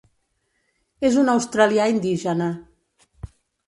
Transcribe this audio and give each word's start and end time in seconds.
És 1.11 1.19
un 1.25 1.31
australià 1.35 1.87
indígena. 1.95 2.53